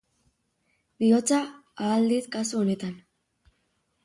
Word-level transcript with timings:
Bihotza 1.03 1.39
ahal 1.83 2.09
dit 2.13 2.31
kasu 2.37 2.59
honetan. 2.63 2.97